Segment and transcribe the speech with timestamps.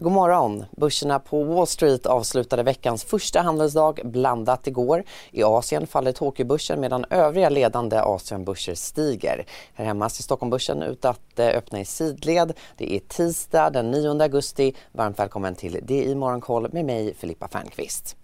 [0.00, 0.64] God morgon!
[0.76, 5.04] Börserna på Wall Street avslutade veckans första handelsdag blandat igår.
[5.30, 9.46] I Asien faller Tokyobörsen medan övriga ledande Asienbörser stiger.
[9.74, 12.52] Här hemma ser Stockholmbörsen ut att eh, öppna i sidled.
[12.76, 14.74] Det är tisdag den 9 augusti.
[14.92, 18.16] Varmt välkommen till DI Morgonkoll med mig Filippa Fernqvist.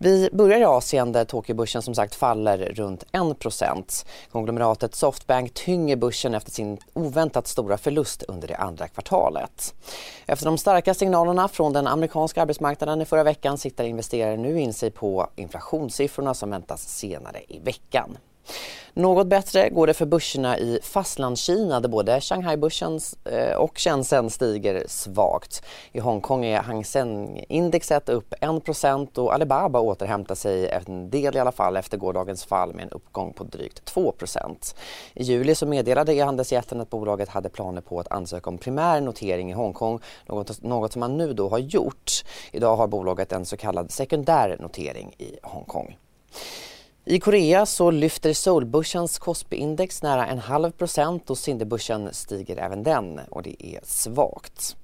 [0.00, 6.34] Vi börjar i Asien där Tokyobörsen som sagt faller runt 1 Konglomeratet Softbank tynger börsen
[6.34, 9.74] efter sin oväntat stora förlust under det andra kvartalet.
[10.26, 14.72] Efter de starka signalerna från den amerikanska arbetsmarknaden i förra veckan siktar investerare nu in
[14.72, 18.18] sig på inflationssiffrorna som väntas senare i veckan.
[18.98, 24.84] Något bättre går det för börserna i Fastlandskina där både Shanghai-börsen eh, och Shenzhen stiger
[24.86, 25.62] svagt.
[25.92, 31.52] I Hongkong är Hang Seng-indexet upp 1 och Alibaba återhämtar sig en del i alla
[31.52, 34.76] fall efter gårdagens fall med en uppgång på drygt 2%
[35.14, 39.50] I juli så meddelade e-handelsjätten att bolaget hade planer på att ansöka om primär notering
[39.50, 42.24] i Hongkong, något, något som man nu då har gjort.
[42.52, 45.96] Idag har bolaget en så kallad sekundär notering i Hongkong.
[47.10, 53.20] I Korea så lyfter Seoulbörsens Kospi-index nära en halv procent och Cinderbörsen stiger även den
[53.30, 54.76] och det är svagt.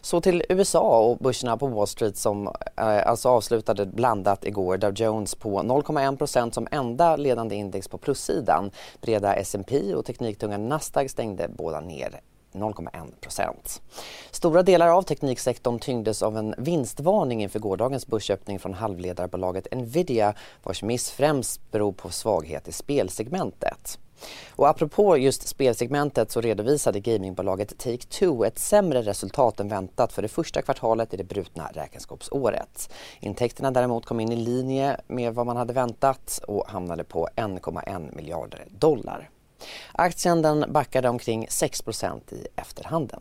[0.00, 4.76] Så till USA och börserna på Wall Street som eh, alltså avslutade blandat igår.
[4.76, 8.70] Dow Jones på 0,1% som enda ledande index på plussidan.
[9.00, 12.20] Breda S&P och tekniktunga Nasdaq stängde båda ner
[12.52, 13.82] 0,1 procent.
[14.30, 20.82] Stora delar av tekniksektorn tyngdes av en vinstvarning inför gårdagens börsöppning från halvledarbolaget Nvidia vars
[20.82, 23.98] miss främst beror på svaghet i spelsegmentet.
[24.50, 30.28] Och apropå just spelsegmentet så redovisade gamingbolaget Take-Two ett sämre resultat än väntat för det
[30.28, 32.92] första kvartalet i det brutna räkenskapsåret.
[33.20, 38.16] Intäkterna däremot kom in i linje med vad man hade väntat och hamnade på 1,1
[38.16, 39.30] miljarder dollar.
[39.92, 43.20] Aktien den backade omkring 6% i efterhanden.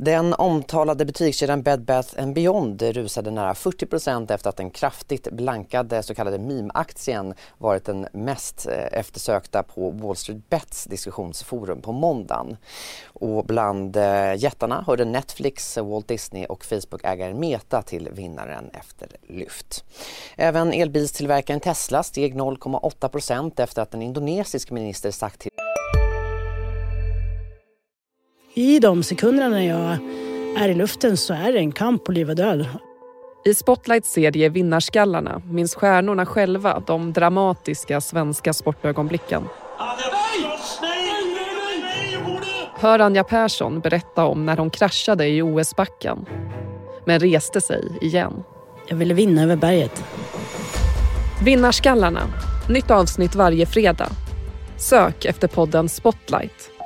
[0.00, 6.14] Den omtalade butikskedjan Bed Bath Beyond rusade nära 40% efter att den kraftigt blankade så
[6.14, 12.56] kallade meme-aktien varit den mest eh, eftersökta på Wall Street Bets diskussionsforum på måndagen.
[13.06, 19.84] Och bland eh, jättarna hörde Netflix, Walt Disney och Facebook-ägaren Meta till vinnaren efter lyft.
[20.36, 25.50] Även elbilstillverkaren Tesla steg 0,8% efter att en indonesisk minister sagt till
[28.58, 29.98] i de sekunderna när jag
[30.64, 32.66] är i luften så är det en kamp på liv och död.
[33.44, 39.44] I Spotlights serie Vinnarskallarna minns stjärnorna själva de dramatiska svenska sportögonblicken.
[42.74, 46.26] Hör Anja Persson berätta om när hon kraschade i OS-backen
[47.04, 48.44] men reste sig igen.
[48.88, 50.04] Jag ville vinna över berget.
[51.44, 52.22] Vinnarskallarna.
[52.68, 54.08] Nytt avsnitt varje fredag.
[54.76, 56.77] Sök efter podden Spotlight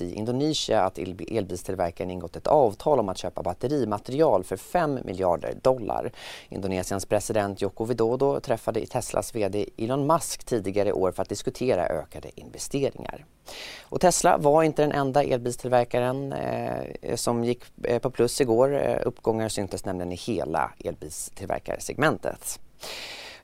[0.00, 6.12] i Indonesia att elbilstillverkaren ingått ett avtal om att köpa batterimaterial för 5 miljarder dollar.
[6.48, 11.86] Indonesiens president Joko Widodo träffade Teslas VD Elon Musk tidigare i år för att diskutera
[11.86, 13.24] ökade investeringar.
[13.82, 18.74] Och Tesla var inte den enda elbilstillverkaren eh, som gick eh, på plus igår.
[18.74, 22.60] Eh, uppgångar syntes nämligen i hela elbilstillverkarsegmentet.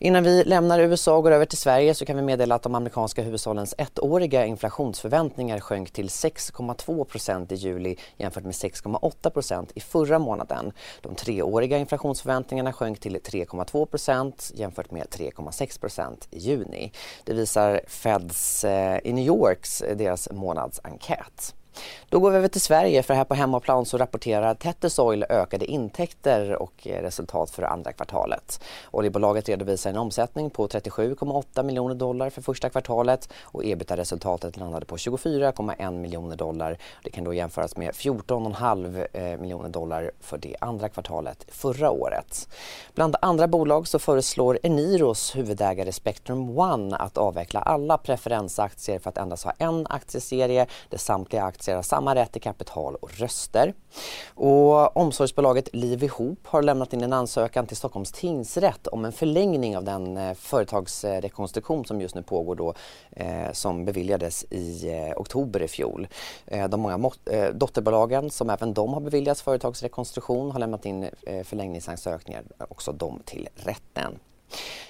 [0.03, 2.75] Innan vi lämnar USA och går över till Sverige så kan vi meddela att de
[2.75, 10.73] amerikanska hushållens ettåriga inflationsförväntningar sjönk till 6,2% i juli jämfört med 6,8% i förra månaden.
[11.01, 16.93] De treåriga inflationsförväntningarna sjönk till 3,2% jämfört med 3,6% i juni.
[17.25, 21.55] Det visar Feds eh, i New Yorks eh, deras månadsenkät.
[22.09, 25.65] Då går vi över till Sverige för här på hemmaplan så rapporterar Tettis Oil ökade
[25.65, 28.61] intäkter och resultat för andra kvartalet.
[28.91, 34.97] Oljebolaget redovisar en omsättning på 37,8 miljoner dollar för första kvartalet och ebitda-resultatet landade på
[34.97, 36.79] 24,1 miljoner dollar.
[37.05, 42.49] Det kan då jämföras med 14,5 eh, miljoner dollar för det andra kvartalet förra året.
[42.95, 49.19] Bland andra bolag så föreslår Eniros huvudägare Spectrum One att avveckla alla preferensaktier för att
[49.19, 53.75] endast ha en aktieserie där samtliga aktier aktier samma rätt till kapital och röster.
[54.35, 59.77] Och omsorgsbolaget Liv ihop har lämnat in en ansökan till Stockholms tingsrätt om en förlängning
[59.77, 62.75] av den eh, företagsrekonstruktion som just nu pågår då,
[63.11, 66.09] eh, som beviljades i eh, oktober i fjol.
[66.47, 71.45] Eh, de många eh, dotterbolagen som även de har beviljats företagsrekonstruktion har lämnat in eh,
[71.45, 74.19] förlängningsansökningar, eh, också de till rätten.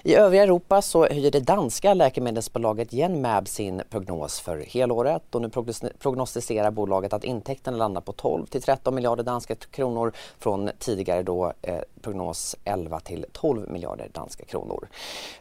[0.02, 5.50] I övriga Europa så höjer det danska läkemedelsbolaget Genmab sin prognos för helåret och nu
[5.98, 11.52] prognostiserar bolaget att intäkterna landar på 12 till 13 miljarder danska kronor från tidigare då
[11.62, 14.88] eh, prognos 11 till 12 miljarder danska kronor.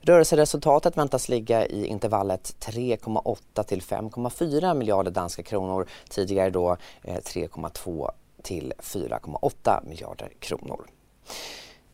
[0.02, 8.12] Rörelseresultatet väntas ligga i intervallet 3,8 till 5,4 miljarder danska kronor, tidigare då eh, 3,2
[8.42, 10.86] till 4,8 miljarder kronor.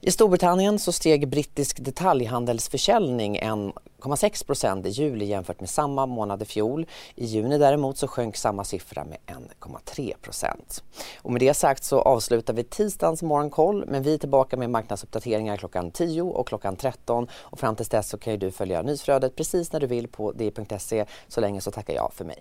[0.08, 6.46] I Storbritannien så steg brittisk detaljhandelsförsäljning 1,6 procent i juli jämfört med samma månad i
[6.46, 6.86] fjol.
[7.16, 10.84] I juni däremot så sjönk samma siffra med 1,3 procent.
[11.22, 15.58] Och med det sagt så avslutar vi tisdagens morgonkoll men vi är tillbaka med marknadsuppdateringar
[15.58, 19.72] klockan 10 och klockan 13 och fram tills dess så kan du följa nyhetsflödet precis
[19.72, 21.06] när du vill på di.se.
[21.28, 22.38] Så länge så tackar jag för mig.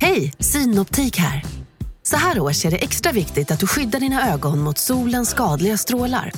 [0.00, 1.65] Hej, Synoptik här.
[2.10, 5.76] Så här års är det extra viktigt att du skyddar dina ögon mot solens skadliga
[5.76, 6.32] strålar.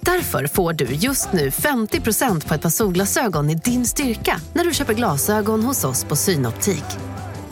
[0.00, 4.74] Därför får du just nu 50% på ett par solglasögon i din styrka när du
[4.74, 6.84] köper glasögon hos oss på Synoptik.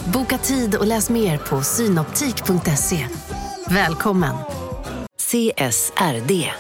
[0.05, 3.07] Boka tid och läs mer på synoptik.se.
[3.69, 4.35] Välkommen!
[5.21, 6.51] CSRD,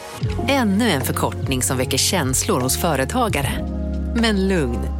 [0.49, 3.67] ännu en förkortning som väcker känslor hos företagare.
[4.15, 5.00] Men lugn,